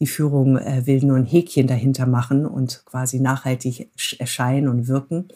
die 0.01 0.09
Führung 0.09 0.57
will 0.57 1.05
nur 1.05 1.17
ein 1.17 1.25
Häkchen 1.25 1.69
dahinter 1.69 2.07
machen 2.07 2.45
und 2.47 2.83
quasi 2.85 3.21
nachhaltig 3.21 3.91
erscheinen 4.19 4.69
und 4.69 4.89
wirken. 4.89 5.29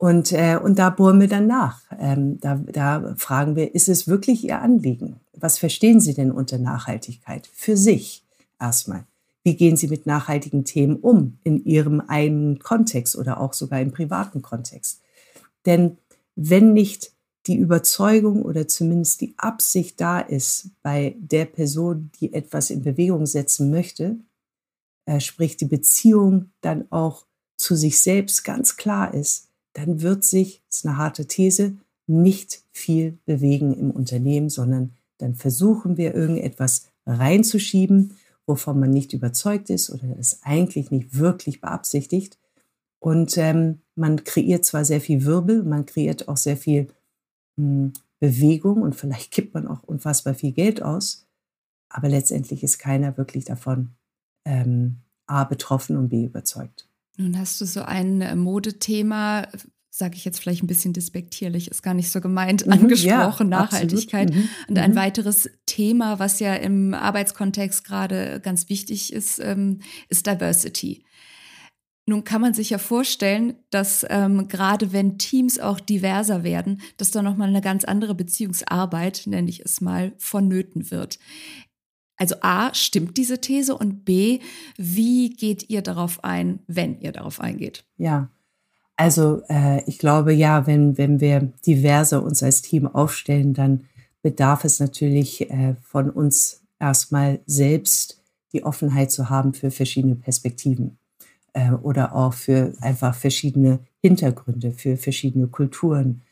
Und, 0.00 0.32
äh, 0.32 0.56
und 0.56 0.78
da 0.78 0.88
bohren 0.88 1.20
wir 1.20 1.28
dann 1.28 1.46
nach. 1.46 1.82
Ähm, 1.98 2.40
da, 2.40 2.54
da 2.54 3.14
fragen 3.18 3.54
wir, 3.54 3.74
ist 3.74 3.86
es 3.86 4.08
wirklich 4.08 4.44
Ihr 4.44 4.62
Anliegen? 4.62 5.20
Was 5.34 5.58
verstehen 5.58 6.00
Sie 6.00 6.14
denn 6.14 6.32
unter 6.32 6.56
Nachhaltigkeit? 6.56 7.50
Für 7.52 7.76
sich 7.76 8.24
erstmal. 8.58 9.04
Wie 9.44 9.56
gehen 9.56 9.76
Sie 9.76 9.88
mit 9.88 10.06
nachhaltigen 10.06 10.64
Themen 10.64 10.96
um 10.96 11.38
in 11.44 11.62
Ihrem 11.66 12.00
eigenen 12.00 12.60
Kontext 12.60 13.14
oder 13.14 13.42
auch 13.42 13.52
sogar 13.52 13.82
im 13.82 13.92
privaten 13.92 14.40
Kontext? 14.40 15.02
Denn 15.66 15.98
wenn 16.36 16.72
nicht 16.72 17.12
die 17.46 17.56
Überzeugung 17.56 18.42
oder 18.42 18.68
zumindest 18.68 19.20
die 19.20 19.34
Absicht 19.36 20.00
da 20.00 20.20
ist 20.20 20.70
bei 20.82 21.16
der 21.18 21.46
Person, 21.46 22.10
die 22.20 22.32
etwas 22.32 22.70
in 22.70 22.82
Bewegung 22.82 23.26
setzen 23.26 23.70
möchte, 23.70 24.18
äh, 25.06 25.20
sprich 25.20 25.56
die 25.56 25.66
Beziehung 25.66 26.50
dann 26.60 26.90
auch 26.90 27.26
zu 27.56 27.74
sich 27.76 28.00
selbst 28.00 28.44
ganz 28.44 28.76
klar 28.76 29.14
ist, 29.14 29.48
dann 29.72 30.02
wird 30.02 30.24
sich, 30.24 30.62
das 30.68 30.78
ist 30.78 30.86
eine 30.86 30.96
harte 30.96 31.26
These, 31.26 31.76
nicht 32.06 32.64
viel 32.72 33.18
bewegen 33.24 33.72
im 33.72 33.90
Unternehmen, 33.90 34.48
sondern 34.48 34.94
dann 35.18 35.34
versuchen 35.34 35.96
wir 35.96 36.14
irgendetwas 36.14 36.86
reinzuschieben, 37.06 38.16
wovon 38.46 38.80
man 38.80 38.90
nicht 38.90 39.12
überzeugt 39.12 39.70
ist 39.70 39.90
oder 39.90 40.16
es 40.18 40.40
eigentlich 40.42 40.90
nicht 40.90 41.16
wirklich 41.16 41.60
beabsichtigt. 41.60 42.38
Und 43.00 43.36
ähm, 43.38 43.80
man 43.96 44.24
kreiert 44.24 44.64
zwar 44.64 44.84
sehr 44.84 45.00
viel 45.00 45.24
Wirbel, 45.24 45.64
man 45.64 45.86
kreiert 45.86 46.28
auch 46.28 46.36
sehr 46.36 46.56
viel 46.56 46.88
mh, 47.56 47.64
hm, 47.64 47.92
Bewegung 48.20 48.82
und 48.82 48.94
vielleicht 48.94 49.30
gibt 49.32 49.54
man 49.54 49.66
auch 49.66 49.82
unfassbar 49.82 50.34
viel 50.34 50.52
Geld 50.52 50.82
aus, 50.82 51.26
aber 51.88 52.08
letztendlich 52.08 52.62
ist 52.62 52.78
keiner 52.78 53.16
wirklich 53.16 53.44
davon 53.46 53.90
ähm, 54.44 54.98
A 55.26 55.44
betroffen 55.44 55.96
und 55.96 56.10
B 56.10 56.24
überzeugt. 56.24 56.86
Nun 57.16 57.38
hast 57.38 57.60
du 57.60 57.64
so 57.64 57.82
ein 57.82 58.20
äh, 58.20 58.36
Modethema, 58.36 59.48
sage 59.90 60.16
ich 60.16 60.24
jetzt 60.24 60.38
vielleicht 60.38 60.62
ein 60.62 60.66
bisschen 60.66 60.92
despektierlich, 60.92 61.70
ist 61.70 61.82
gar 61.82 61.94
nicht 61.94 62.10
so 62.10 62.20
gemeint, 62.20 62.66
mhm, 62.66 62.72
angesprochen, 62.72 63.50
ja, 63.50 63.60
Nachhaltigkeit. 63.60 64.34
Mhm, 64.34 64.48
und 64.68 64.78
ein 64.78 64.92
mhm. 64.92 64.96
weiteres 64.96 65.50
Thema, 65.66 66.18
was 66.18 66.40
ja 66.40 66.54
im 66.54 66.94
Arbeitskontext 66.94 67.84
gerade 67.84 68.40
ganz 68.40 68.68
wichtig 68.68 69.12
ist, 69.12 69.38
ähm, 69.40 69.80
ist 70.08 70.26
Diversity. 70.26 71.04
Nun 72.10 72.24
kann 72.24 72.40
man 72.40 72.54
sich 72.54 72.70
ja 72.70 72.78
vorstellen, 72.78 73.54
dass 73.70 74.04
ähm, 74.10 74.48
gerade 74.48 74.92
wenn 74.92 75.16
Teams 75.16 75.60
auch 75.60 75.78
diverser 75.78 76.42
werden, 76.42 76.80
dass 76.96 77.12
da 77.12 77.22
nochmal 77.22 77.48
eine 77.48 77.60
ganz 77.60 77.84
andere 77.84 78.16
Beziehungsarbeit, 78.16 79.22
nenne 79.26 79.48
ich 79.48 79.64
es 79.64 79.80
mal, 79.80 80.12
vonnöten 80.18 80.90
wird. 80.90 81.20
Also 82.16 82.34
A, 82.40 82.74
stimmt 82.74 83.16
diese 83.16 83.40
These 83.40 83.76
und 83.76 84.04
B, 84.04 84.40
wie 84.76 85.30
geht 85.30 85.70
ihr 85.70 85.82
darauf 85.82 86.24
ein, 86.24 86.58
wenn 86.66 86.98
ihr 86.98 87.12
darauf 87.12 87.38
eingeht? 87.38 87.84
Ja, 87.96 88.28
also 88.96 89.42
äh, 89.48 89.84
ich 89.88 89.98
glaube 89.98 90.32
ja, 90.32 90.66
wenn, 90.66 90.98
wenn 90.98 91.20
wir 91.20 91.52
diverse 91.64 92.20
uns 92.20 92.42
als 92.42 92.60
Team 92.60 92.88
aufstellen, 92.88 93.54
dann 93.54 93.84
bedarf 94.20 94.64
es 94.64 94.80
natürlich 94.80 95.48
äh, 95.48 95.76
von 95.80 96.10
uns 96.10 96.62
erstmal 96.80 97.38
selbst 97.46 98.20
die 98.52 98.64
Offenheit 98.64 99.12
zu 99.12 99.30
haben 99.30 99.54
für 99.54 99.70
verschiedene 99.70 100.16
Perspektiven 100.16 100.96
äh, 101.52 101.72
oder 101.72 102.14
auch 102.14 102.34
für 102.34 102.72
einfach 102.80 103.14
verschiedene 103.14 103.80
Hintergründe, 104.00 104.72
für 104.72 104.96
verschiedene 104.96 105.48
Kulturen. 105.48 106.22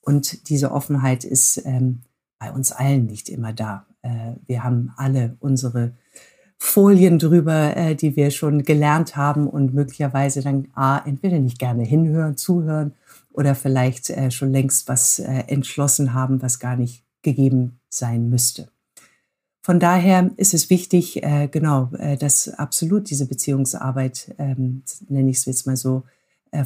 Und 0.00 0.48
diese 0.48 0.72
Offenheit 0.72 1.24
ist 1.24 1.62
ähm, 1.66 2.00
bei 2.38 2.52
uns 2.52 2.72
allen 2.72 3.06
nicht 3.06 3.28
immer 3.28 3.52
da. 3.52 3.86
Äh, 4.02 4.32
wir 4.46 4.64
haben 4.64 4.92
alle 4.96 5.36
unsere 5.40 5.92
Folien 6.56 7.18
drüber, 7.18 7.76
äh, 7.76 7.94
die 7.94 8.16
wir 8.16 8.30
schon 8.30 8.62
gelernt 8.62 9.16
haben 9.16 9.46
und 9.46 9.74
möglicherweise 9.74 10.42
dann 10.42 10.68
A, 10.74 10.98
entweder 10.98 11.38
nicht 11.38 11.58
gerne 11.58 11.84
hinhören, 11.84 12.36
zuhören 12.36 12.94
oder 13.32 13.54
vielleicht 13.54 14.10
äh, 14.10 14.30
schon 14.30 14.52
längst 14.52 14.88
was 14.88 15.18
entschlossen 15.18 16.14
haben, 16.14 16.42
was 16.42 16.58
gar 16.58 16.76
nicht 16.76 17.04
gegeben 17.22 17.78
sein 17.88 18.30
müsste. 18.30 18.68
Von 19.68 19.80
daher 19.80 20.30
ist 20.38 20.54
es 20.54 20.70
wichtig, 20.70 21.20
genau, 21.50 21.90
dass 22.18 22.48
absolut 22.48 23.10
diese 23.10 23.26
Beziehungsarbeit, 23.26 24.34
ähm, 24.38 24.82
nenne 25.10 25.30
ich 25.30 25.36
es 25.36 25.44
jetzt 25.44 25.66
mal 25.66 25.76
so, 25.76 26.04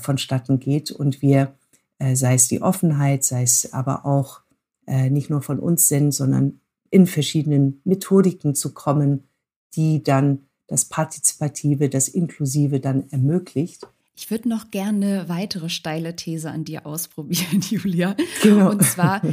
vonstatten 0.01 0.61
geht 0.61 0.93
und 0.93 1.21
wir, 1.21 1.53
sei 1.99 2.35
es 2.35 2.47
die 2.47 2.63
Offenheit, 2.63 3.25
sei 3.25 3.43
es 3.43 3.73
aber 3.73 4.07
auch 4.07 4.43
nicht 4.87 5.31
nur 5.31 5.43
von 5.43 5.59
uns 5.59 5.89
sind, 5.89 6.13
sondern 6.13 6.61
in 6.91 7.09
verschiedenen 7.09 7.81
Methodiken 7.83 8.55
zu 8.55 8.73
kommen, 8.73 9.25
die 9.75 10.05
dann 10.05 10.45
das 10.69 10.85
Partizipative, 10.85 11.89
das 11.89 12.07
Inklusive 12.07 12.79
dann 12.79 13.11
ermöglicht. 13.11 13.85
Ich 14.15 14.31
würde 14.31 14.49
noch 14.49 14.71
gerne 14.71 15.23
eine 15.23 15.29
weitere 15.29 15.71
steile 15.71 16.15
These 16.15 16.53
an 16.53 16.65
dir 16.65 16.87
ausprobieren, 16.87 17.63
Julia. 17.69 18.15
Genau. 18.45 18.71
Und 18.71 18.85
zwar 18.85 19.23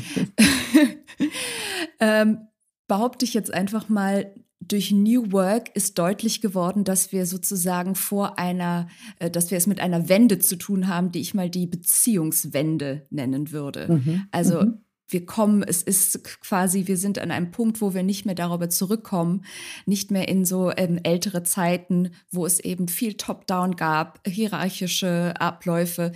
ähm, 2.00 2.49
behaupte 2.90 3.24
ich 3.24 3.34
jetzt 3.34 3.54
einfach 3.54 3.88
mal, 3.88 4.34
durch 4.62 4.92
New 4.92 5.32
Work 5.32 5.74
ist 5.74 5.98
deutlich 5.98 6.42
geworden, 6.42 6.84
dass 6.84 7.14
wir 7.14 7.26
sozusagen 7.26 7.96
vor 7.96 8.38
einer, 8.38 8.90
äh, 9.18 9.32
dass 9.32 9.52
wir 9.52 9.58
es 9.58 9.68
mit 9.68 9.80
einer 9.80 10.10
Wende 10.10 10.40
zu 10.40 10.58
tun 10.58 10.88
haben, 10.88 11.14
die 11.14 11.22
ich 11.22 11.34
mal 11.34 11.50
die 11.50 11.66
Beziehungswende 11.66 13.08
nennen 13.10 13.52
würde. 13.52 13.88
Mhm. 13.88 14.28
Also 14.32 14.64
mhm 14.64 14.80
wir 15.10 15.26
kommen, 15.26 15.64
es 15.64 15.82
ist 15.82 16.24
quasi, 16.42 16.88
wir 16.88 16.98
sind 16.98 17.20
an 17.20 17.32
einem 17.32 17.52
Punkt, 17.52 17.82
wo 17.82 17.94
wir 17.94 18.04
nicht 18.04 18.26
mehr 18.26 18.36
darüber 18.36 18.70
zurückkommen, 18.70 19.44
nicht 19.86 20.12
mehr 20.12 20.28
in 20.28 20.46
so 20.46 20.72
ähm, 20.76 21.00
ältere 21.04 21.44
Zeiten, 21.44 22.12
wo 22.32 22.46
es 22.46 22.60
eben 22.60 22.88
viel 22.88 23.16
Top-Down 23.16 23.76
gab, 23.76 24.20
hierarchische 24.28 25.34
Abläufe. 25.40 26.12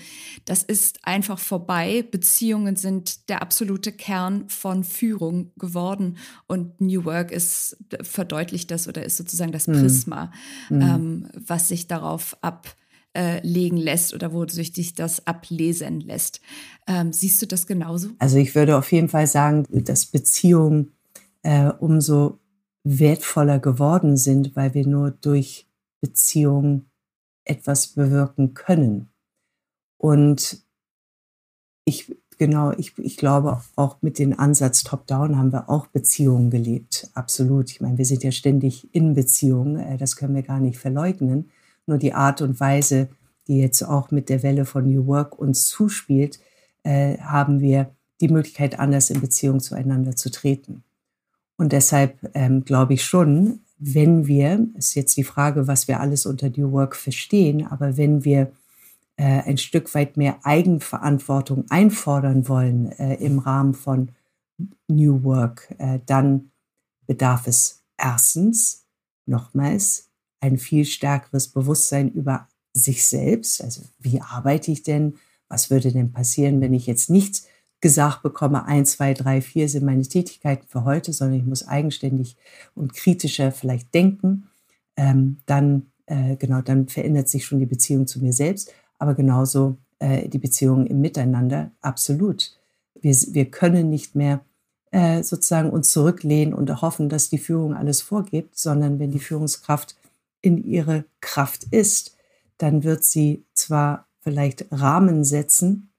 Das 0.45 0.63
ist 0.63 0.99
einfach 1.03 1.39
vorbei. 1.39 2.05
Beziehungen 2.09 2.75
sind 2.75 3.29
der 3.29 3.41
absolute 3.41 3.91
Kern 3.91 4.47
von 4.47 4.83
Führung 4.83 5.51
geworden 5.57 6.17
und 6.47 6.79
New 6.79 7.05
Work 7.05 7.31
ist 7.31 7.77
verdeutlicht 8.01 8.69
das 8.69 8.87
oder 8.87 9.03
ist 9.03 9.17
sozusagen 9.17 9.51
das 9.51 9.67
hm. 9.67 9.73
Prisma, 9.73 10.31
mhm. 10.69 10.81
ähm, 10.81 11.29
was 11.33 11.67
sich 11.67 11.87
darauf 11.87 12.37
ab 12.41 12.75
äh, 13.15 13.45
legen 13.45 13.77
lässt 13.77 14.13
oder 14.13 14.33
wo 14.33 14.47
sich 14.47 14.93
das 14.95 15.25
ablesen 15.27 15.99
lässt. 15.99 16.41
Ähm, 16.87 17.13
siehst 17.13 17.41
du 17.41 17.47
das 17.47 17.67
genauso? 17.67 18.09
Also 18.19 18.37
ich 18.37 18.55
würde 18.55 18.77
auf 18.77 18.91
jeden 18.91 19.09
Fall 19.09 19.27
sagen, 19.27 19.65
dass 19.69 20.05
Beziehungen 20.05 20.93
äh, 21.43 21.71
umso 21.79 22.39
wertvoller 22.83 23.59
geworden 23.59 24.17
sind, 24.17 24.55
weil 24.55 24.73
wir 24.73 24.87
nur 24.87 25.11
durch 25.11 25.67
Beziehungen 26.01 26.89
etwas 27.45 27.87
bewirken 27.87 28.53
können. 28.53 29.09
Und 29.97 30.65
ich, 31.85 32.15
genau, 32.37 32.71
ich, 32.71 32.97
ich 32.97 33.17
glaube, 33.17 33.61
auch 33.75 34.01
mit 34.01 34.19
dem 34.19 34.37
Ansatz 34.37 34.83
Top-Down 34.83 35.37
haben 35.37 35.51
wir 35.51 35.69
auch 35.69 35.87
Beziehungen 35.87 36.49
gelebt. 36.49 37.09
Absolut. 37.13 37.71
Ich 37.71 37.81
meine, 37.81 37.97
wir 37.97 38.05
sind 38.05 38.23
ja 38.23 38.31
ständig 38.31 38.93
in 38.93 39.13
Beziehungen. 39.13 39.77
Äh, 39.77 39.97
das 39.97 40.15
können 40.15 40.35
wir 40.35 40.43
gar 40.43 40.59
nicht 40.59 40.77
verleugnen. 40.77 41.51
Nur 41.85 41.97
die 41.97 42.13
Art 42.13 42.41
und 42.41 42.59
Weise, 42.59 43.09
die 43.47 43.59
jetzt 43.59 43.81
auch 43.83 44.11
mit 44.11 44.29
der 44.29 44.43
Welle 44.43 44.65
von 44.65 44.87
New 44.87 45.05
Work 45.07 45.37
uns 45.37 45.65
zuspielt, 45.65 46.39
äh, 46.83 47.17
haben 47.17 47.59
wir 47.59 47.91
die 48.21 48.29
Möglichkeit, 48.29 48.79
anders 48.79 49.09
in 49.09 49.21
Beziehung 49.21 49.59
zueinander 49.59 50.15
zu 50.15 50.31
treten. 50.31 50.83
Und 51.57 51.71
deshalb 51.71 52.17
ähm, 52.33 52.63
glaube 52.65 52.93
ich 52.93 53.03
schon, 53.03 53.59
wenn 53.77 54.27
wir, 54.27 54.67
ist 54.75 54.95
jetzt 54.95 55.17
die 55.17 55.23
Frage, 55.23 55.67
was 55.67 55.87
wir 55.87 55.99
alles 55.99 56.25
unter 56.25 56.49
New 56.49 56.71
Work 56.71 56.95
verstehen, 56.95 57.67
aber 57.67 57.97
wenn 57.97 58.23
wir 58.23 58.51
äh, 59.17 59.41
ein 59.41 59.57
Stück 59.57 59.93
weit 59.93 60.17
mehr 60.17 60.39
Eigenverantwortung 60.43 61.65
einfordern 61.69 62.47
wollen 62.47 62.91
äh, 62.93 63.15
im 63.15 63.39
Rahmen 63.39 63.73
von 63.73 64.11
New 64.87 65.23
Work, 65.23 65.75
äh, 65.77 65.99
dann 66.05 66.51
bedarf 67.07 67.47
es 67.47 67.83
erstens 67.97 68.85
nochmals 69.25 70.09
ein 70.43 70.57
viel 70.57 70.83
stärkeres 70.83 71.47
Bewusstsein 71.47 72.11
über 72.11 72.47
sich 72.73 73.05
selbst. 73.05 73.63
Also 73.63 73.83
wie 73.99 74.19
arbeite 74.19 74.71
ich 74.71 74.83
denn? 74.83 75.15
Was 75.47 75.69
würde 75.69 75.91
denn 75.91 76.11
passieren, 76.11 76.59
wenn 76.59 76.73
ich 76.73 76.85
jetzt 76.85 77.09
nicht 77.09 77.43
gesagt 77.79 78.23
bekomme, 78.23 78.65
eins, 78.65 78.91
zwei, 78.91 79.13
drei, 79.13 79.41
vier 79.41 79.69
sind 79.69 79.85
meine 79.85 80.03
Tätigkeiten 80.03 80.67
für 80.67 80.83
heute, 80.83 81.13
sondern 81.13 81.39
ich 81.39 81.45
muss 81.45 81.67
eigenständig 81.67 82.35
und 82.75 82.93
kritischer 82.93 83.51
vielleicht 83.51 83.93
denken. 83.93 84.49
Ähm, 84.97 85.37
dann, 85.45 85.87
äh, 86.07 86.35
genau, 86.35 86.61
dann 86.61 86.87
verändert 86.87 87.29
sich 87.29 87.45
schon 87.45 87.59
die 87.59 87.65
Beziehung 87.65 88.07
zu 88.07 88.19
mir 88.19 88.33
selbst. 88.33 88.73
Aber 88.99 89.15
genauso 89.15 89.77
äh, 89.99 90.27
die 90.27 90.39
Beziehungen 90.39 90.87
im 90.87 90.99
Miteinander, 90.99 91.71
absolut. 91.81 92.57
Wir, 92.99 93.15
wir 93.31 93.45
können 93.45 93.89
nicht 93.89 94.15
mehr 94.15 94.41
äh, 94.91 95.23
sozusagen 95.23 95.69
uns 95.69 95.91
zurücklehnen 95.91 96.53
und 96.53 96.81
hoffen, 96.81 97.09
dass 97.09 97.29
die 97.29 97.37
Führung 97.37 97.75
alles 97.75 98.01
vorgibt, 98.01 98.57
sondern 98.57 98.99
wenn 98.99 99.11
die 99.11 99.19
Führungskraft 99.19 99.95
in 100.43 100.57
ihre 100.63 101.05
Kraft 101.21 101.63
ist, 101.71 102.15
dann 102.59 102.83
wird 102.83 103.03
sie 103.03 103.45
zwar 103.55 104.07
vielleicht 104.19 104.67
Rahmen 104.71 105.23
setzen, 105.23 105.91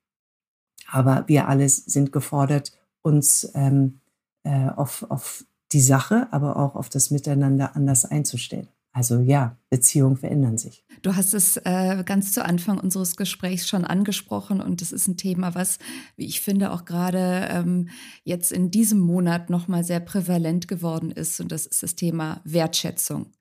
aber 0.86 1.24
wir 1.26 1.48
alle 1.48 1.68
sind 1.68 2.12
gefordert, 2.12 2.72
uns 3.02 3.50
ähm, 3.54 4.00
äh, 4.44 4.68
auf, 4.68 5.04
auf 5.10 5.44
die 5.72 5.80
Sache, 5.80 6.28
aber 6.30 6.56
auch 6.56 6.76
auf 6.76 6.88
das 6.88 7.10
Miteinander 7.10 7.74
anders 7.74 8.04
einzustellen. 8.04 8.68
Also 8.92 9.18
ja, 9.18 9.56
Beziehungen 9.70 10.16
verändern 10.16 10.56
sich. 10.56 10.84
Du 11.02 11.16
hast 11.16 11.34
es 11.34 11.56
äh, 11.56 12.04
ganz 12.06 12.30
zu 12.30 12.44
Anfang 12.44 12.78
unseres 12.78 13.16
Gesprächs 13.16 13.68
schon 13.68 13.84
angesprochen 13.84 14.60
und 14.60 14.80
das 14.80 14.92
ist 14.92 15.08
ein 15.08 15.16
Thema, 15.16 15.56
was, 15.56 15.78
wie 16.16 16.26
ich 16.26 16.40
finde, 16.40 16.70
auch 16.70 16.84
gerade 16.84 17.48
ähm, 17.50 17.88
jetzt 18.22 18.52
in 18.52 18.70
diesem 18.70 19.00
Monat 19.00 19.50
nochmal 19.50 19.82
sehr 19.82 19.98
prävalent 19.98 20.68
geworden 20.68 21.10
ist 21.10 21.40
und 21.40 21.50
das 21.50 21.66
ist 21.66 21.82
das 21.82 21.96
Thema 21.96 22.40
Wertschätzung. 22.44 23.32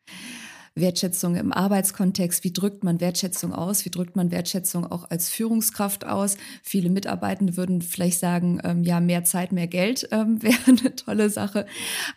Wertschätzung 0.75 1.35
im 1.35 1.51
Arbeitskontext. 1.51 2.43
Wie 2.43 2.51
drückt 2.51 2.83
man 2.83 2.99
Wertschätzung 2.99 3.53
aus? 3.53 3.85
Wie 3.85 3.91
drückt 3.91 4.15
man 4.15 4.31
Wertschätzung 4.31 4.85
auch 4.89 5.09
als 5.09 5.29
Führungskraft 5.29 6.05
aus? 6.05 6.37
Viele 6.63 6.89
Mitarbeitende 6.89 7.57
würden 7.57 7.81
vielleicht 7.81 8.19
sagen, 8.19 8.59
ähm, 8.63 8.83
ja, 8.83 8.99
mehr 8.99 9.23
Zeit, 9.23 9.51
mehr 9.51 9.67
Geld 9.67 10.07
ähm, 10.11 10.41
wäre 10.43 10.57
eine 10.65 10.95
tolle 10.95 11.29
Sache. 11.29 11.65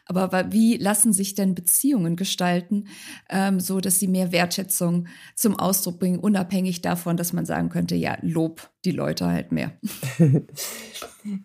Aber 0.06 0.52
wie 0.52 0.76
lassen 0.76 1.12
sich 1.12 1.34
denn 1.34 1.54
Beziehungen 1.54 2.16
gestalten, 2.16 2.86
ähm, 3.28 3.60
so 3.60 3.80
dass 3.80 3.98
sie 3.98 4.08
mehr 4.08 4.32
Wertschätzung 4.32 5.06
zum 5.34 5.58
Ausdruck 5.58 5.98
bringen, 5.98 6.18
unabhängig 6.18 6.80
davon, 6.80 7.16
dass 7.16 7.32
man 7.32 7.44
sagen 7.44 7.68
könnte, 7.68 7.94
ja, 7.94 8.16
Lob 8.22 8.70
die 8.84 8.92
Leute 8.92 9.26
halt 9.26 9.52
mehr. 9.52 9.72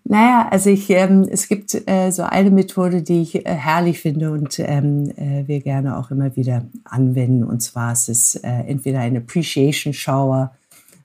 naja, 0.04 0.48
also 0.50 0.70
ich, 0.70 0.90
ähm, 0.90 1.28
es 1.30 1.48
gibt 1.48 1.76
äh, 1.88 2.12
so 2.12 2.24
eine 2.24 2.52
Methode, 2.52 3.02
die 3.02 3.22
ich 3.22 3.46
äh, 3.46 3.50
herrlich 3.50 4.00
finde 4.00 4.32
und 4.32 4.60
ähm, 4.60 5.12
äh, 5.16 5.48
wir 5.48 5.62
gerne 5.62 5.98
auch 5.98 6.12
immer 6.12 6.36
wieder 6.36 6.66
anwenden. 6.84 7.44
Und 7.44 7.62
zwar 7.62 7.94
ist 7.94 8.10
es 8.10 8.36
äh, 8.36 8.50
entweder 8.50 9.00
ein 9.00 9.18
Appreciation 9.18 9.94
Shower, 9.94 10.54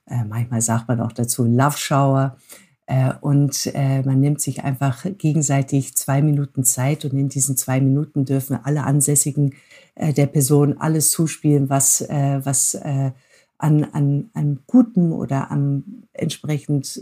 äh, 0.09 0.25
manchmal 0.25 0.61
sagt 0.61 0.89
man 0.89 1.01
auch 1.01 1.13
dazu 1.13 1.45
Love 1.45 1.77
Shower. 1.79 2.37
Äh, 2.89 3.13
und 3.21 3.73
man 3.75 4.21
nimmt 4.21 4.41
sich 4.41 4.63
einfach 4.63 5.05
gegenseitig 5.19 5.97
zwei 5.97 6.23
Minuten 6.23 6.63
Zeit 6.63 7.05
und 7.05 7.19
in 7.19 7.29
diesen 7.29 7.57
zwei 7.57 7.81
Minuten 7.81 8.25
dürfen 8.25 8.59
alle 8.63 8.85
Ansässigen 8.85 9.55
der 9.97 10.27
Person 10.27 10.77
alles 10.79 11.11
zuspielen, 11.11 11.69
was, 11.69 12.03
was 12.03 12.79
an, 13.59 13.85
an, 13.93 14.31
an 14.35 14.61
Guten 14.67 15.13
oder 15.13 15.51
an 15.51 16.05
entsprechend 16.13 17.01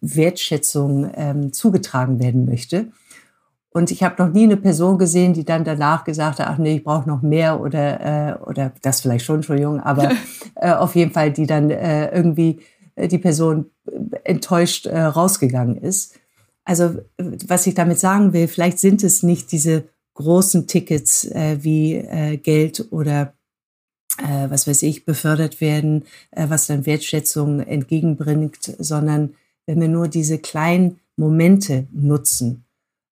Wertschätzung 0.00 1.10
ähm, 1.14 1.52
zugetragen 1.52 2.20
werden 2.20 2.46
möchte. 2.46 2.90
Und 3.72 3.92
ich 3.92 4.02
habe 4.02 4.20
noch 4.22 4.32
nie 4.32 4.44
eine 4.44 4.56
Person 4.56 4.98
gesehen, 4.98 5.32
die 5.32 5.44
dann 5.44 5.64
danach 5.64 6.04
gesagt 6.04 6.40
hat, 6.40 6.48
ach 6.48 6.58
nee, 6.58 6.76
ich 6.76 6.84
brauche 6.84 7.08
noch 7.08 7.22
mehr 7.22 7.60
oder, 7.60 8.00
äh, 8.00 8.42
oder 8.42 8.72
das 8.82 9.00
vielleicht 9.00 9.24
schon, 9.24 9.36
Entschuldigung, 9.36 9.80
aber 9.80 10.10
äh, 10.56 10.72
auf 10.72 10.96
jeden 10.96 11.12
Fall, 11.12 11.32
die 11.32 11.46
dann 11.46 11.70
äh, 11.70 12.10
irgendwie 12.10 12.60
äh, 12.96 13.08
die 13.08 13.18
Person 13.18 13.70
äh, 13.86 14.16
enttäuscht 14.24 14.86
äh, 14.86 15.00
rausgegangen 15.00 15.76
ist. 15.76 16.18
Also 16.64 17.00
was 17.16 17.66
ich 17.66 17.74
damit 17.74 17.98
sagen 17.98 18.32
will, 18.32 18.46
vielleicht 18.46 18.78
sind 18.78 19.02
es 19.02 19.22
nicht 19.22 19.50
diese 19.50 19.84
großen 20.14 20.66
Tickets 20.66 21.28
wie 21.32 22.38
Geld 22.42 22.86
oder 22.92 23.32
was 24.18 24.68
weiß 24.68 24.82
ich, 24.82 25.06
befördert 25.06 25.60
werden, 25.60 26.04
was 26.30 26.66
dann 26.66 26.84
Wertschätzung 26.86 27.60
entgegenbringt, 27.60 28.76
sondern 28.78 29.34
wenn 29.70 29.80
wir 29.80 29.88
nur 29.88 30.08
diese 30.08 30.38
kleinen 30.38 30.98
Momente 31.16 31.86
nutzen, 31.92 32.64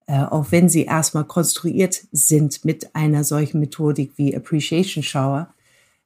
äh, 0.06 0.24
auch 0.24 0.46
wenn 0.50 0.68
sie 0.68 0.86
erstmal 0.86 1.22
konstruiert 1.22 2.00
sind 2.10 2.64
mit 2.64 2.96
einer 2.96 3.22
solchen 3.22 3.60
Methodik 3.60 4.14
wie 4.16 4.34
Appreciation 4.34 5.04
Shower, 5.04 5.54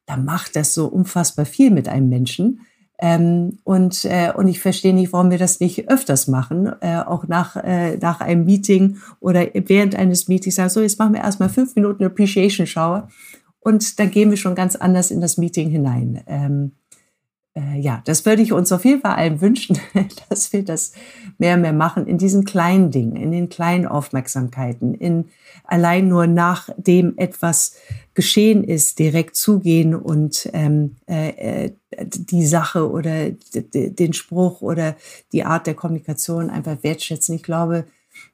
dann 0.04 0.26
macht 0.26 0.54
das 0.54 0.74
so 0.74 0.88
unfassbar 0.88 1.46
viel 1.46 1.70
mit 1.70 1.88
einem 1.88 2.10
Menschen. 2.10 2.66
Ähm, 2.98 3.60
und, 3.64 4.04
äh, 4.04 4.30
und 4.36 4.46
ich 4.46 4.60
verstehe 4.60 4.92
nicht, 4.92 5.14
warum 5.14 5.30
wir 5.30 5.38
das 5.38 5.58
nicht 5.58 5.88
öfters 5.88 6.28
machen, 6.28 6.70
äh, 6.82 6.98
auch 6.98 7.26
nach, 7.28 7.56
äh, 7.56 7.96
nach 7.96 8.20
einem 8.20 8.44
Meeting 8.44 8.98
oder 9.20 9.46
während 9.54 9.94
eines 9.94 10.28
Meetings 10.28 10.56
sagen, 10.56 10.68
so, 10.68 10.82
jetzt 10.82 10.98
machen 10.98 11.14
wir 11.14 11.22
erstmal 11.22 11.48
fünf 11.48 11.74
Minuten 11.76 12.04
Appreciation 12.04 12.66
Shower 12.66 13.08
und 13.60 13.98
dann 13.98 14.10
gehen 14.10 14.28
wir 14.28 14.36
schon 14.36 14.54
ganz 14.54 14.76
anders 14.76 15.10
in 15.10 15.22
das 15.22 15.38
Meeting 15.38 15.70
hinein. 15.70 16.22
Ähm, 16.26 16.72
äh, 17.54 17.78
ja, 17.78 18.02
das 18.06 18.24
würde 18.24 18.42
ich 18.42 18.52
uns 18.52 18.72
auf 18.72 18.84
jeden 18.84 19.02
Fall 19.02 19.14
allen 19.14 19.40
wünschen, 19.40 19.78
dass 20.28 20.52
wir 20.52 20.64
das 20.64 20.92
mehr 21.38 21.56
und 21.56 21.62
mehr 21.62 21.72
machen 21.72 22.06
in 22.06 22.16
diesen 22.16 22.44
kleinen 22.44 22.90
Dingen, 22.90 23.16
in 23.16 23.30
den 23.30 23.48
kleinen 23.48 23.86
Aufmerksamkeiten, 23.86 24.94
in 24.94 25.26
allein 25.64 26.08
nur 26.08 26.26
nachdem 26.26 27.14
etwas 27.18 27.76
geschehen 28.14 28.64
ist, 28.64 28.98
direkt 28.98 29.36
zugehen 29.36 29.94
und 29.94 30.48
ähm, 30.52 30.96
äh, 31.06 31.66
äh 31.66 31.72
die 32.00 32.46
Sache 32.46 32.90
oder 32.90 33.30
den 33.30 34.14
Spruch 34.14 34.62
oder 34.62 34.96
die 35.32 35.44
Art 35.44 35.66
der 35.66 35.74
Kommunikation 35.74 36.48
einfach 36.48 36.82
wertschätzen. 36.82 37.36
Ich 37.36 37.42
glaube, 37.42 37.84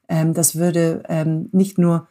ähm, 0.09 0.33
das 0.33 0.55
würde 0.55 1.03
ähm, 1.09 1.49
nicht 1.51 1.77
nur 1.77 2.07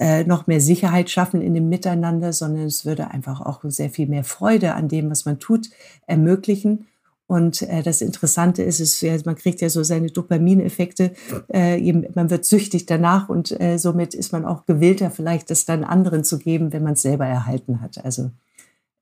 äh, 0.00 0.24
noch 0.24 0.46
mehr 0.46 0.62
Sicherheit 0.62 1.10
schaffen 1.10 1.42
in 1.42 1.52
dem 1.52 1.68
Miteinander, 1.68 2.32
sondern 2.32 2.64
es 2.64 2.86
würde 2.86 3.10
einfach 3.10 3.42
auch 3.42 3.60
sehr 3.64 3.90
viel 3.90 4.08
mehr 4.08 4.24
Freude 4.24 4.74
an 4.74 4.88
dem, 4.88 5.10
was 5.10 5.26
man 5.26 5.38
tut, 5.38 5.68
ermöglichen. 6.06 6.86
Und 7.26 7.62
äh, 7.62 7.82
das 7.82 8.00
Interessante 8.00 8.62
ist, 8.62 8.80
ist 8.80 9.02
ja, 9.02 9.14
man 9.26 9.36
kriegt 9.36 9.60
ja 9.60 9.68
so 9.68 9.82
seine 9.82 10.08
Dopamineffekte, 10.08 11.12
äh, 11.52 11.92
man 12.14 12.30
wird 12.30 12.46
süchtig 12.46 12.86
danach 12.86 13.28
und 13.28 13.60
äh, 13.60 13.78
somit 13.78 14.14
ist 14.14 14.32
man 14.32 14.46
auch 14.46 14.64
gewillter, 14.64 15.10
vielleicht 15.10 15.50
das 15.50 15.66
dann 15.66 15.84
anderen 15.84 16.24
zu 16.24 16.38
geben, 16.38 16.72
wenn 16.72 16.82
man 16.82 16.94
es 16.94 17.02
selber 17.02 17.26
erhalten 17.26 17.82
hat. 17.82 18.02
Also 18.02 18.30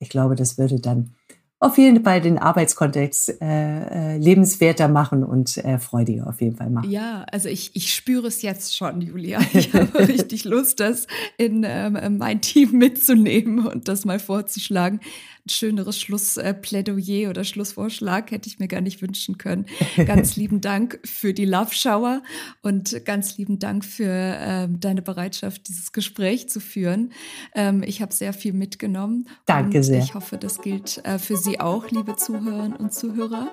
ich 0.00 0.08
glaube, 0.08 0.34
das 0.34 0.58
würde 0.58 0.80
dann 0.80 1.14
auf 1.60 1.76
jeden 1.76 2.04
Fall 2.04 2.20
den 2.20 2.38
Arbeitskontext 2.38 3.40
äh, 3.40 4.14
äh, 4.14 4.16
lebenswerter 4.16 4.86
machen 4.86 5.24
und 5.24 5.56
äh, 5.58 5.78
freudiger 5.78 6.28
auf 6.28 6.40
jeden 6.40 6.56
Fall 6.56 6.70
machen. 6.70 6.88
Ja, 6.88 7.24
also 7.32 7.48
ich, 7.48 7.74
ich 7.74 7.92
spüre 7.92 8.28
es 8.28 8.42
jetzt 8.42 8.76
schon, 8.76 9.00
Julia. 9.00 9.40
Ich 9.58 9.72
habe 9.72 9.98
richtig 10.06 10.44
Lust, 10.44 10.78
das 10.78 11.08
in 11.36 11.64
ähm, 11.66 12.18
mein 12.18 12.40
Team 12.40 12.72
mitzunehmen 12.72 13.66
und 13.66 13.88
das 13.88 14.04
mal 14.04 14.20
vorzuschlagen 14.20 15.00
schöneres 15.48 16.00
Schlussplädoyer 16.00 17.30
oder 17.30 17.44
Schlussvorschlag 17.44 18.30
hätte 18.30 18.48
ich 18.48 18.58
mir 18.58 18.68
gar 18.68 18.80
nicht 18.80 19.02
wünschen 19.02 19.38
können. 19.38 19.66
Ganz 19.96 20.36
lieben 20.36 20.60
Dank 20.60 21.00
für 21.04 21.34
die 21.34 21.44
Love 21.44 21.74
Shower 21.74 22.22
und 22.62 23.04
ganz 23.04 23.36
lieben 23.38 23.58
Dank 23.58 23.84
für 23.84 24.06
ähm, 24.06 24.80
deine 24.80 25.02
Bereitschaft, 25.02 25.68
dieses 25.68 25.92
Gespräch 25.92 26.48
zu 26.48 26.60
führen. 26.60 27.12
Ähm, 27.54 27.82
ich 27.82 28.02
habe 28.02 28.14
sehr 28.14 28.32
viel 28.32 28.52
mitgenommen. 28.52 29.28
Danke 29.46 29.82
sehr. 29.82 29.98
Ich 29.98 30.14
hoffe, 30.14 30.38
das 30.38 30.60
gilt 30.60 31.04
äh, 31.04 31.18
für 31.18 31.36
Sie 31.36 31.60
auch, 31.60 31.90
liebe 31.90 32.16
Zuhörerinnen 32.16 32.76
und 32.76 32.92
Zuhörer. 32.92 33.52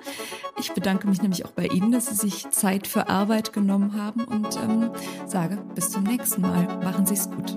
Ich 0.58 0.72
bedanke 0.72 1.08
mich 1.08 1.22
nämlich 1.22 1.44
auch 1.44 1.52
bei 1.52 1.66
Ihnen, 1.66 1.92
dass 1.92 2.06
Sie 2.06 2.14
sich 2.14 2.50
Zeit 2.50 2.86
für 2.86 3.08
Arbeit 3.08 3.52
genommen 3.52 3.94
haben 3.94 4.24
und 4.24 4.56
ähm, 4.56 4.90
sage 5.26 5.58
bis 5.74 5.90
zum 5.90 6.04
nächsten 6.04 6.42
Mal. 6.42 6.66
Machen 6.82 7.06
Sie 7.06 7.14
es 7.14 7.30
gut. 7.30 7.56